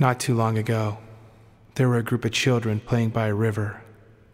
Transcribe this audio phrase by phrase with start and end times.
[0.00, 0.96] Not too long ago,
[1.74, 3.82] there were a group of children playing by a river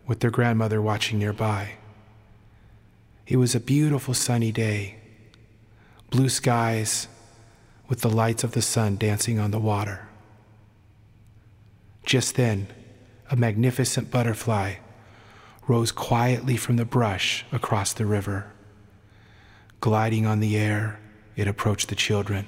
[0.07, 1.73] with their grandmother watching nearby.
[3.27, 4.99] It was a beautiful sunny day,
[6.09, 7.09] blue skies
[7.89, 10.07] with the lights of the sun dancing on the water.
[12.05, 12.69] Just then,
[13.29, 14.77] a magnificent butterfly
[15.67, 18.53] rose quietly from the brush across the river.
[19.81, 21.01] Gliding on the air,
[21.35, 22.47] it approached the children.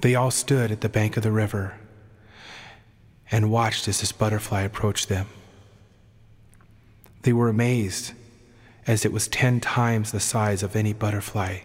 [0.00, 1.74] They all stood at the bank of the river
[3.30, 5.26] and watched as this butterfly approached them.
[7.22, 8.12] They were amazed,
[8.86, 11.60] as it was 10 times the size of any butterfly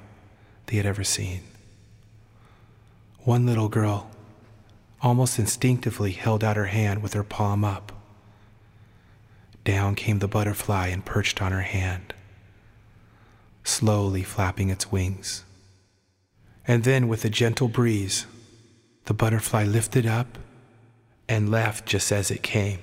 [0.66, 1.42] they had ever seen.
[3.20, 4.10] One little girl
[5.02, 7.92] almost instinctively held out her hand with her palm up.
[9.64, 12.14] Down came the butterfly and perched on her hand,
[13.64, 15.44] slowly flapping its wings.
[16.72, 18.26] And then, with a gentle breeze,
[19.04, 20.38] the butterfly lifted up
[21.28, 22.80] and left just as it came.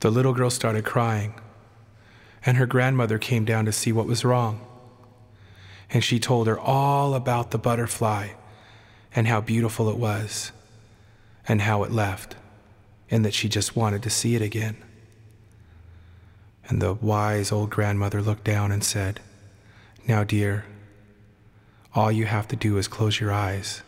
[0.00, 1.40] The little girl started crying,
[2.44, 4.60] and her grandmother came down to see what was wrong.
[5.88, 8.32] And she told her all about the butterfly
[9.14, 10.52] and how beautiful it was,
[11.48, 12.36] and how it left,
[13.10, 14.76] and that she just wanted to see it again.
[16.68, 19.20] And the wise old grandmother looked down and said,
[20.06, 20.66] Now, dear,
[21.94, 23.82] all you have to do is close your eyes,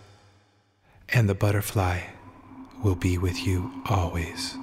[1.08, 2.00] and the butterfly
[2.82, 4.56] will be with you always.